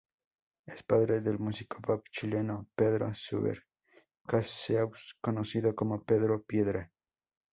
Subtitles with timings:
[0.65, 6.91] Es padre del músico pop chileno Pedro Subercaseaux, conocido como Pedro Piedra.